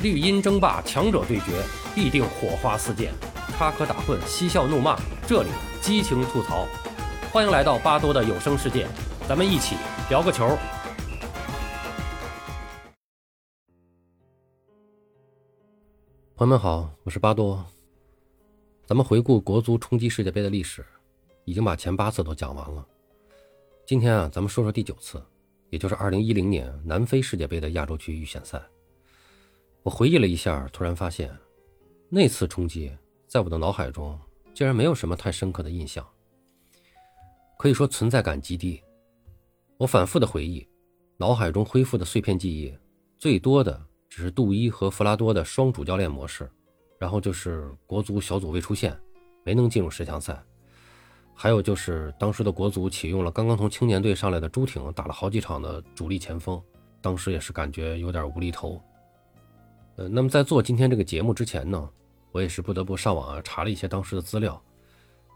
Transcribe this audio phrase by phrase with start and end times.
[0.00, 1.60] 绿茵争霸，强者对决，
[1.92, 3.12] 必定火花四溅，
[3.56, 5.48] 插科打诨，嬉笑怒骂，这里
[5.80, 6.68] 激情吐槽。
[7.32, 8.86] 欢迎来到巴多的有声世界，
[9.28, 9.74] 咱们一起
[10.08, 10.56] 聊个球。
[16.36, 17.66] 朋友们好，我是巴多。
[18.86, 20.86] 咱们回顾国足冲击世界杯的历史，
[21.44, 22.86] 已经把前八次都讲完了。
[23.84, 25.20] 今天啊，咱们说说第九次，
[25.70, 28.62] 也就是二零一零年南非世界杯的亚洲区预选赛。
[29.88, 31.34] 我回忆了一下，突然发现，
[32.10, 32.94] 那次冲击
[33.26, 34.20] 在我的脑海中
[34.52, 36.06] 竟然没有什么太深刻的印象，
[37.58, 38.82] 可以说存在感极低。
[39.78, 40.68] 我反复的回忆，
[41.16, 42.76] 脑海中恢复的碎片记忆，
[43.16, 46.46] 最多的只是杜伊和弗拉多的双主教练模式，
[46.98, 48.94] 然后就是国足小组未出线，
[49.42, 50.38] 没能进入十强赛，
[51.34, 56.62] 还有就是当时的国足启用了刚刚从青年队上来的朱挺，打了好几场的主力前锋，
[57.00, 58.78] 当时也是感觉有点无厘头。
[59.98, 61.90] 呃，那么在做今天这个节目之前呢，
[62.30, 64.62] 我也是不得不上网啊查了一些当时的资料，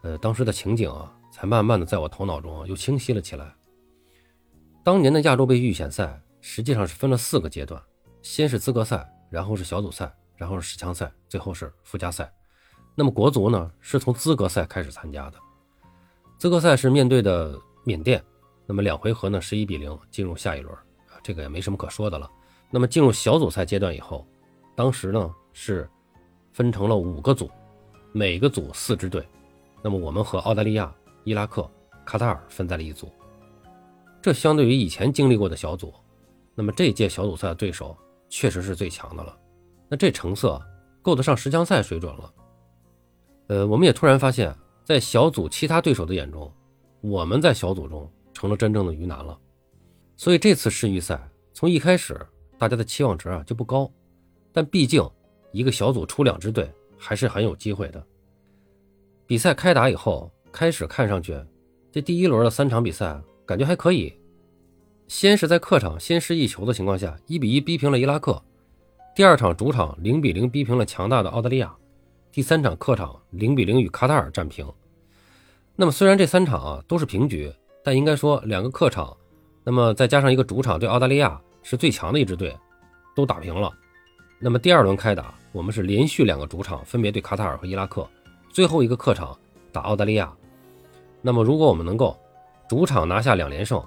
[0.04, 3.52] 呃，当时的情景啊，才慢慢的在我头脑中又清晰了起来。
[4.84, 7.82] 当年的亚洲杯预选赛实际上是分了四个阶段，
[8.22, 12.32] 先是资格赛，然后是小组赛，然后是十强赛，最后是附加赛。
[12.94, 15.38] 那么国足呢，是从资格赛开始参加的，
[16.38, 18.22] 资格赛是面对的缅甸，
[18.64, 20.72] 那么两回合呢十一比零进入下一轮，
[21.08, 22.30] 啊，这个也没什么可说的了。
[22.70, 24.24] 那么进入小组赛阶段以后。
[24.83, 25.88] 当时呢是
[26.52, 27.48] 分成了五个组，
[28.11, 29.25] 每个组四支队。
[29.80, 31.70] 那么我们和澳大利亚、伊拉克、
[32.05, 33.08] 卡塔尔分在了一组。
[34.20, 35.94] 这相对于以前经历过的小组，
[36.56, 37.97] 那么这届小组赛的对手
[38.28, 39.38] 确实是最强的了。
[39.88, 40.60] 那这成色
[41.00, 42.34] 够得上十强赛水准了。
[43.47, 46.53] 呃，我们也突然发现，在小组其他对手的眼中，
[47.03, 49.38] 我们在小组中成了真正的鱼腩了。
[50.16, 52.20] 所以这次世预赛从一开始
[52.58, 53.88] 大家的期望值啊就不高。
[54.53, 55.03] 但毕竟，
[55.50, 58.05] 一个小组出两支队还是很有机会的。
[59.27, 61.38] 比赛开打以后，开始看上去，
[61.91, 64.12] 这第一轮的三场比赛感觉还可以。
[65.09, 68.34] 先是在客场先失一球的情况下，一比一逼平了伊拉克；
[69.15, 71.69] 第二场主场零比零逼平了强大的澳大利亚；
[72.31, 74.66] 第三场客场零比零与卡塔尔战平。
[75.76, 79.16] 那么虽然这三场啊都是平局，但应该说两个客场，
[79.65, 82.55] 那么再加上一个主场对澳大利亚是最强的一支队，
[83.15, 83.71] 都打平了。
[84.44, 88.04] 那么第二轮开打，我们是连续两个主场分别对卡塔尔和伊拉克，
[88.50, 89.38] 最后一个客场
[89.70, 90.34] 打澳大利亚。
[91.20, 92.19] 那么如果我们能够
[92.69, 93.81] 主场拿下两连胜，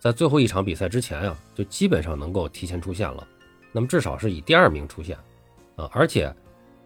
[0.00, 3.24] 在最后一场比赛之前啊，就基本上能够提前出线了。
[3.70, 5.16] 那么至少是以第二名出现
[5.76, 6.34] 啊，而且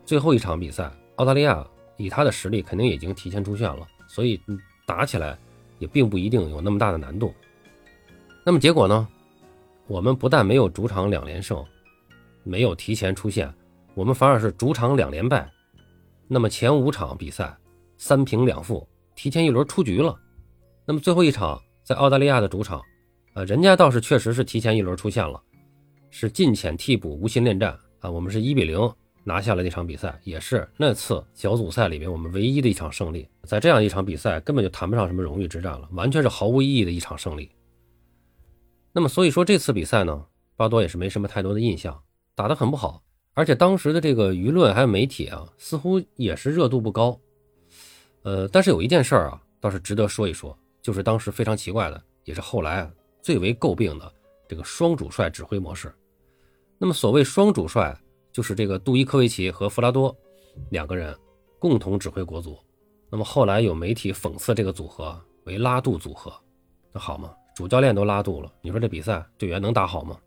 [0.05, 1.67] 最后一场比赛，澳大利亚
[1.97, 4.39] 以他的实力肯定已经提前出线了，所以
[4.87, 5.39] 打起来
[5.79, 7.33] 也并不一定有那么大的难度。
[8.45, 9.09] 那么结果呢？
[9.87, 11.65] 我们不但没有主场两连胜。
[12.47, 13.53] 没有提前出现，
[13.95, 15.51] 我们反而是主场两连败，
[16.29, 17.55] 那么前五场比赛
[17.99, 20.17] 三平两负，提前一轮出局了。
[20.87, 22.81] 那么最后一场在澳大利亚的主场，
[23.35, 25.43] 呃，人家倒是确实是提前一轮出现了，
[26.11, 28.79] 是进浅替补无心恋战啊，我们是一比零
[29.25, 33.29] 拿下了那场比赛，也是那次小组赛里面我们唯一的一场胜利。
[33.43, 37.51] 在这样一场比赛根本就谈不上什么荣誉之战了，完全是毫无意义的一场胜利。
[38.93, 40.25] 那么所以说这次比赛呢，
[40.55, 42.01] 巴多也是没什么太多的印象。
[42.37, 43.03] 打得很不好，
[43.33, 47.19] 而且当时的这个舆论还有媒体啊，似乎也是热度不高。
[48.25, 52.89] 呃，但是有一件事儿啊，倒是值得说一说，就是当时非常奇怪的，也是后来
[53.23, 54.13] 最为诟病的
[54.47, 55.91] 这个双主帅指挥模式。
[56.77, 57.99] 那么所谓双主帅，
[58.31, 60.15] 就是这个杜伊科维奇和弗拉多
[60.69, 61.17] 两个人
[61.59, 62.59] 共同指挥国足。
[63.09, 66.31] 那么后来有媒体讽刺这个组合为拉杜组合，
[66.93, 67.33] 那好吗？
[67.55, 70.19] 主教练都拉杜了，你说这比赛队员能打好吗？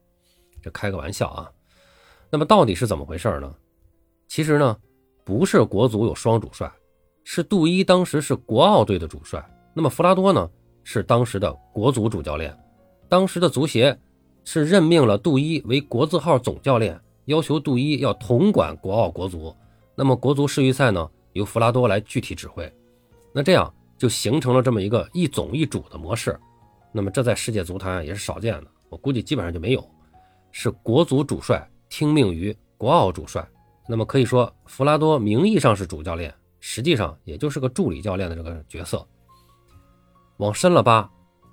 [0.60, 1.52] 这开个玩笑啊。
[2.32, 3.54] 那么到底是怎么回事呢？
[4.28, 4.78] 其实呢，
[5.24, 6.72] 不是国足有双主帅，
[7.24, 10.50] 是杜伊当时是国奥队的主帅，那么弗拉多呢
[10.84, 12.56] 是当时的国足主教练。
[13.08, 13.98] 当时的足协
[14.44, 19.56] 是任命了杜伊为国字号总教练，要求杜伊要统管国奥国足。
[19.96, 22.72] 那么国足世预赛呢，由弗拉多来具体指挥。
[23.34, 26.40] 那这样就形成了这么一个一总一主的模式。
[26.92, 29.84] 那么这在世界足坛也是少见的，我估计基本上就没有，
[30.52, 31.68] 是国足主帅。
[31.90, 33.46] 听命于国奥主帅，
[33.88, 39.06] 那么可以说，弗拉多名义上是主教练，实际上也就是个助理教练的这个角色。
[40.38, 41.10] 往深了扒，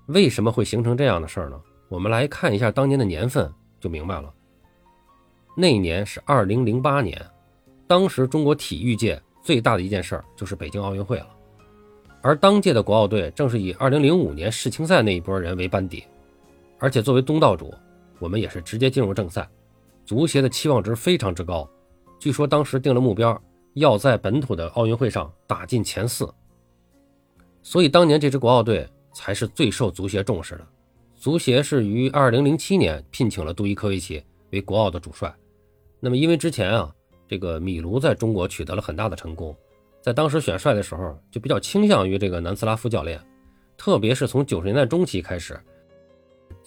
[0.07, 1.61] 为什么会形成这样的事儿呢？
[1.89, 4.33] 我们来看一下当年的年份就明白了。
[5.57, 7.21] 那年是二零零八年，
[7.87, 11.29] 当时中国体育界最大的一件事儿就是北京奥运会了，
[12.21, 16.05] 而当届的国奥队正是以二零零五年世青赛那一波人为班底，
[16.79, 17.73] 而且作为东道主，
[18.19, 19.49] 我们也是直接进入正赛。
[20.07, 21.69] 足协的期望值非常之高，
[22.21, 23.39] 据说当时定了目标，
[23.75, 26.33] 要在本土的奥运会上打进前四。
[27.61, 30.65] 所以当年这支国奥队才是最受足协重视的。
[31.17, 35.35] 足协是于2007年聘请了杜伊科维奇为国奥的主帅。
[35.99, 36.95] 那么因为之前啊，
[37.27, 39.57] 这个米卢在中国取得了很大的成功，
[40.01, 43.21] 在当时选帅的时候就比较倾向于这个南斯拉夫教练，
[43.77, 45.59] 特别是从九十年代中期开始，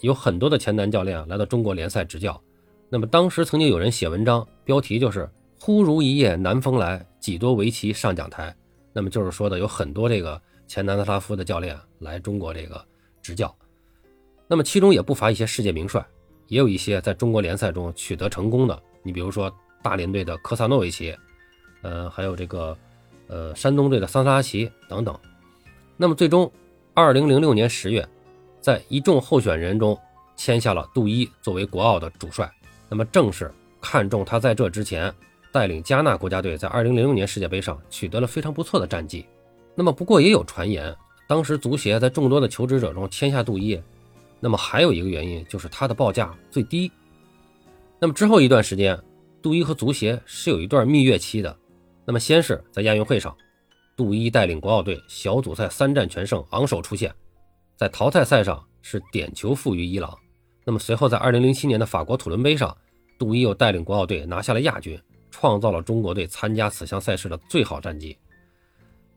[0.01, 2.41] 有很多的前男教练来到中国联赛执教。
[2.89, 8.55] 那么当时曾经有人写文章，标题就是“忽如一夜南风来，几多围棋上讲台”。
[8.91, 10.41] 那么就是说的有很多这个。
[10.67, 12.79] 前南斯拉夫的教练来中国这个
[13.23, 13.51] 执教，
[14.47, 16.05] 那么其中也不乏一些世界名帅，
[16.45, 18.79] 也有一些在中国联赛中取得成功的。
[19.01, 19.51] 你比如说
[19.81, 21.17] 大连队的科萨诺维奇，
[21.81, 22.77] 呃，还有这个
[23.25, 25.19] 呃山东队的桑萨拉奇等等。
[25.97, 26.51] 那么最终，
[26.93, 28.07] 二零零六年十月，
[28.61, 29.97] 在一众候选人中
[30.35, 32.47] 签下了杜伊作为国奥的主帅。
[32.89, 35.13] 那么正是看中他在这之前
[35.51, 39.25] 带领加纳国家队在二零零六年世界杯上取得了非常不错的战绩。
[39.75, 40.93] 那么，不过也有传言，
[41.27, 43.81] 当时足协在众多的求职者中签下杜伊。
[44.39, 46.91] 那么还有一个原因就是他的报价最低。
[47.99, 48.97] 那么之后一段时间，
[49.41, 51.55] 杜伊和足协是有一段蜜月期的。
[52.05, 53.35] 那么先是在亚运会上，
[53.95, 57.13] 杜伊带领国奥队小组赛三战全胜，昂首出线。
[57.75, 60.17] 在淘汰赛上是点球负于伊朗。
[60.69, 62.77] 那么随后在2007年的法国土伦杯上，
[63.17, 65.01] 杜伊又带领国奥队拿下了亚军，
[65.31, 68.15] 创造了中国队参加此项赛事的最好战绩。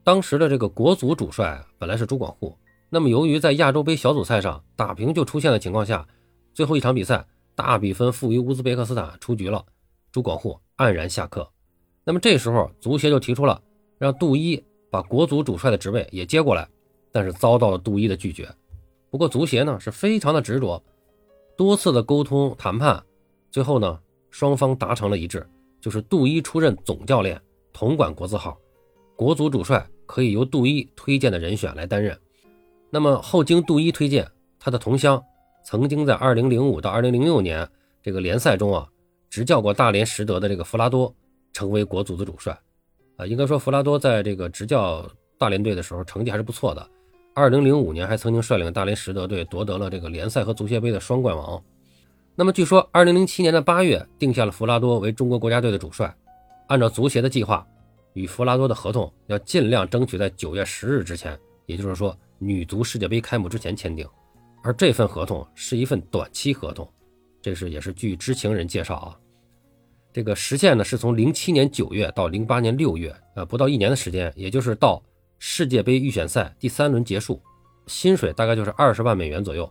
[0.02, 2.56] 当时的这个国足主帅本来是朱广沪，
[2.88, 6.08] 那么由于在亚洲杯小组赛上打平就出现的情况下，
[6.54, 7.22] 最后一场比赛
[7.54, 9.62] 大比分负于乌兹别克斯坦出局了，
[10.10, 11.46] 朱广沪黯然下课。
[12.02, 13.60] 那么这时候足协就提出了
[13.98, 16.66] 让杜伊把国足主帅的职位也接过来，
[17.12, 18.48] 但是遭到了杜伊的拒绝。
[19.10, 20.82] 不过足协呢是非常的执着，
[21.56, 23.02] 多次的沟通谈判，
[23.50, 23.98] 最后呢
[24.30, 25.46] 双方达成了一致，
[25.80, 27.40] 就是杜伊出任总教练，
[27.72, 28.58] 统管国字号。
[29.14, 32.18] 国足主帅可以由杜伊推荐的人选来担任。
[32.90, 34.28] 那么后经杜伊推荐，
[34.58, 35.22] 他的同乡
[35.64, 37.68] 曾经在2005到2006年
[38.02, 38.88] 这个联赛中啊
[39.30, 41.14] 执教过大连实德的这个弗拉多，
[41.52, 42.58] 成为国足的主帅。
[43.16, 45.08] 啊，应该说弗拉多在这个执教
[45.38, 46.88] 大连队的时候成绩还是不错的。
[47.34, 51.62] 2005年还曾经率领大连实德队夺得了这个联赛和足协杯的双冠王。
[52.34, 56.14] 那么据说2007年的8月定下了弗拉多为中国国家队的主帅，
[56.68, 57.66] 按照足协的计划。
[58.14, 64.06] 与弗拉多的合同要尽量争取在九月十日之前，也就是说女足世界杯开幕之前签订。
[64.62, 66.86] 而这份合同是一份短期合同，
[67.40, 69.16] 这是也是据知情人介绍啊。
[70.12, 75.02] 这个时限呢是从零七年九月到零八年六月，呃，不到一年的时间，也就是到
[75.44, 77.42] 世界杯预选赛第三轮结束，
[77.88, 79.68] 薪水大概就是二十万美元左右。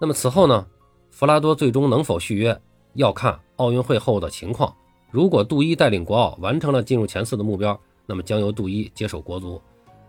[0.00, 0.64] 那么此后呢，
[1.10, 2.56] 弗拉多最终能否续约，
[2.94, 4.72] 要看奥运会后的情况。
[5.10, 7.76] 如果杜伊带领国奥完成了进入前四的目标，
[8.06, 9.60] 那么将由杜伊接手国足；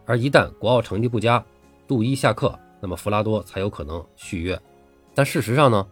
[0.06, 1.44] 而一旦国奥成绩不佳，
[1.88, 4.62] 杜伊下课，那么弗拉多才有可能续约。
[5.16, 5.84] 但事实上呢，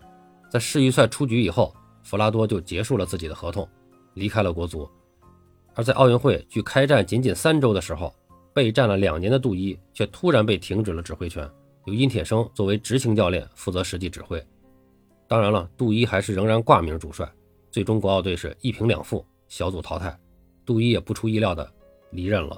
[0.52, 3.68] 在世预赛出局以后，弗拉多就结束了自己的合同，
[4.14, 4.88] 离开了国足。
[5.74, 8.14] 而在奥运会距开战仅仅三周的时候，
[8.56, 11.46] 备战了两年的杜伊却突然被停止了指挥权，
[11.84, 14.42] 由殷铁生作为执行教练负责实际指挥。
[15.28, 17.30] 当然了，杜伊还是仍然挂名主帅。
[17.70, 20.18] 最终，国奥队是一平两负，小组淘汰。
[20.66, 21.70] 杜伊也不出意料的
[22.12, 22.58] 离任了。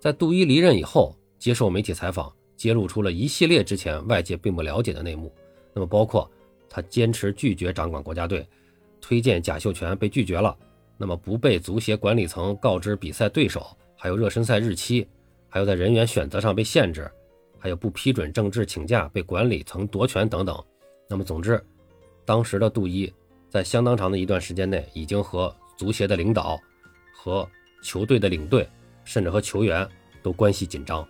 [0.00, 5.32] 在杜伊离任以后，接受媒体采访，揭露出了一系列之前外界并不了解的内幕。
[5.72, 6.28] 那么，包括
[6.68, 8.44] 他坚持拒绝掌管国家队，
[9.00, 10.58] 推荐贾秀全被拒绝了，
[10.98, 15.06] 那么不被足协管理层告知比赛对手，还有热身赛日期，
[15.50, 17.10] 还有在人员选择上被限制，
[17.58, 20.58] 还有不批准政治请假被管理层夺权等等。
[21.08, 21.62] 那么，总之，
[22.24, 23.12] 当时的杜伊。
[23.50, 26.56] 在相当长的一段时间内，已经和足协的领导、
[27.12, 27.44] 和
[27.82, 28.64] 球队的领队，
[29.02, 29.84] 甚至和球员
[30.22, 31.04] 都关系紧张。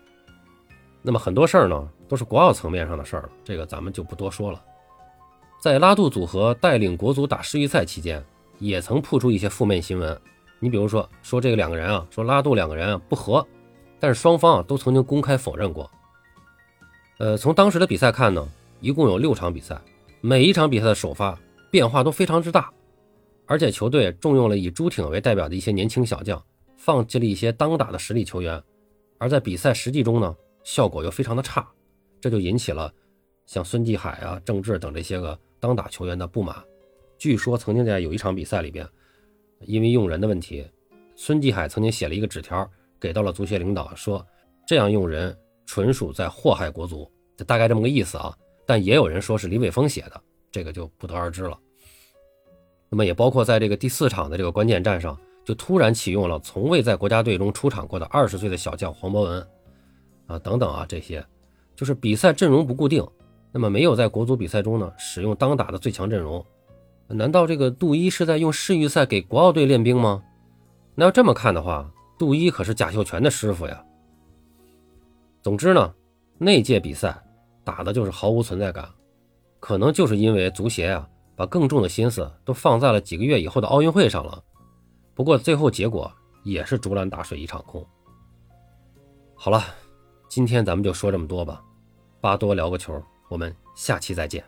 [1.02, 4.64] 那么很多事儿呢，都是国奥层面上的事儿，这个咱们就不多说了。
[5.60, 8.24] 在拉杜组合带领国足打世预赛期间，
[8.58, 10.18] 也曾曝出一些负面新闻。
[10.58, 13.46] 你比如说，说这个两个人啊，说拉杜两个人啊不和，
[14.00, 15.88] 但是双方啊都曾经公开否认过。
[17.18, 18.48] 呃，从当时的比赛看呢，
[18.80, 19.80] 一共有六场比赛，
[20.20, 21.38] 每一场比赛的首发。
[21.72, 22.68] 变化都非常之大，
[23.46, 26.44] 而且球队重用了以朱挺为代表的一些年轻小将，
[26.76, 28.60] 放弃了一些当打的实力球员，
[29.18, 31.64] 而在比赛实际中呢，效果又非常的差，
[32.20, 32.92] 这就引起了
[33.46, 36.56] 像孙继海啊、郑智等这些个当打球员的不满。
[37.18, 38.84] 据说曾经在有一场比赛里边，
[39.60, 40.66] 因为用人的问题，
[41.14, 42.68] 孙继海曾经写了一个纸条
[43.00, 44.24] 给到了足协领导，说
[44.66, 48.36] 这样用人纯属在祸害国足，就大概这么个意思啊。
[48.66, 50.20] 但也有人说是李伟峰写的。
[50.52, 51.56] 这个就不得而知了。
[52.88, 59.48] 那么也包括在这个第四场的这个关键战上，就突然启用了从未在国家队中出场过的二十岁的小将黄博文，
[60.26, 61.24] 啊等等啊，这些
[61.76, 63.06] 就是比赛阵容不固定，
[63.52, 66.44] 那么没有在国足比赛中呢使用当打的最强阵容。
[67.06, 70.20] 难道这个杜伊是在用世预赛给国奥队练兵吗？
[70.96, 71.88] 那要这么看的话，
[72.20, 73.82] 杜伊可是贾秀全的师傅呀。
[75.40, 75.94] 总之呢，
[76.36, 77.18] 那届比赛
[77.64, 78.86] 打的就是毫无存在感，
[79.58, 84.44] 可能就是因为足协啊把更重的心思都放在了几个月以后的奥运会上了。
[85.14, 86.12] 不过最后结果
[86.44, 87.82] 也是竹篮打水一场空。
[89.34, 89.64] 好了，
[90.28, 91.64] 今天咱们就说这么多吧，
[92.20, 94.44] 巴多聊个球，我们下期再见。